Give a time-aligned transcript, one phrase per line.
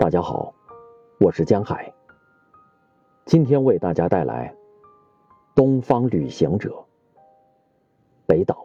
[0.00, 0.54] 大家好，
[1.18, 1.92] 我是江海。
[3.26, 4.48] 今天为大家带来
[5.54, 6.70] 《东方旅行者》
[8.24, 8.64] 北岛。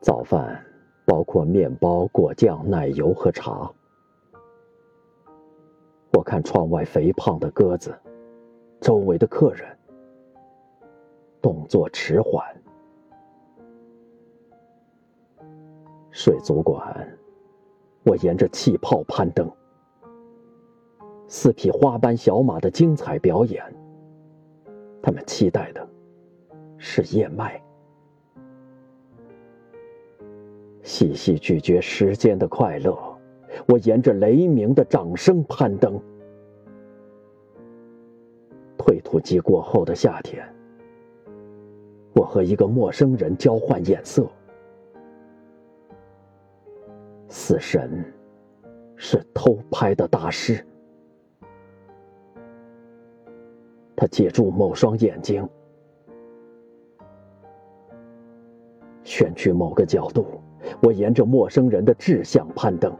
[0.00, 0.60] 早饭
[1.04, 3.70] 包括面包、果酱、奶油和茶。
[6.12, 7.96] 我看窗外肥胖的鸽子，
[8.80, 9.78] 周围的客人
[11.40, 12.44] 动作迟缓。
[16.18, 17.06] 水族馆，
[18.02, 19.46] 我沿着气泡攀登。
[21.28, 23.62] 四匹花斑小马的精彩表演，
[25.02, 25.86] 他们期待的
[26.78, 27.62] 是燕麦。
[30.82, 32.98] 细细咀嚼时间的快乐，
[33.68, 36.00] 我沿着雷鸣的掌声攀登。
[38.78, 40.42] 退土机过后的夏天，
[42.14, 44.26] 我和一个陌生人交换眼色。
[47.28, 48.04] 死神
[48.94, 50.64] 是偷拍的大师，
[53.96, 55.48] 他借助某双眼睛，
[59.02, 60.26] 选取某个角度。
[60.82, 62.92] 我沿着陌生人的志向攀登。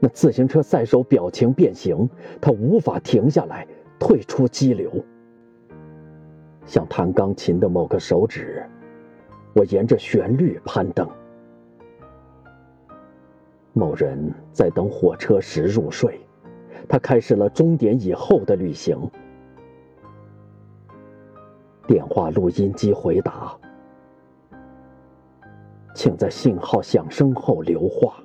[0.00, 2.08] 那自行车赛手表情变形，
[2.40, 3.66] 他无法停下来，
[3.98, 4.92] 退出激流。
[6.66, 8.62] 像弹钢琴的某个手指，
[9.54, 11.08] 我沿着旋律攀登。
[13.78, 16.18] 某人在等火车时入睡，
[16.88, 18.98] 他开始了终点以后的旅行。
[21.86, 23.56] 电话录音机回答
[25.94, 28.20] ：“请在信号响声后留话。”